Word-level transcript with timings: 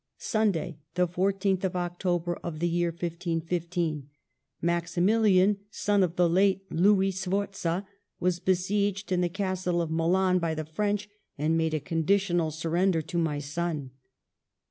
"Sunday, 0.17 0.79
the 0.95 1.07
14th 1.07 1.63
of 1.63 1.75
October, 1.75 2.33
of 2.41 2.57
the 2.57 2.67
year 2.67 2.91
15 2.91 3.39
15, 3.41 4.09
Maximilian, 4.59 5.57
son 5.69 6.01
of 6.01 6.15
the 6.15 6.27
late 6.27 6.65
Louis 6.71 7.11
Sforza, 7.11 7.85
was 8.19 8.39
besieged 8.39 9.11
in 9.11 9.21
the 9.21 9.29
Castle 9.29 9.79
of 9.79 9.91
Milan 9.91 10.39
by 10.39 10.55
the 10.55 10.65
French, 10.65 11.07
and 11.37 11.55
made 11.55 11.75
a 11.75 11.79
conditional 11.79 12.49
surrender 12.49 13.03
to 13.03 13.19
my 13.19 13.37
son. 13.37 13.91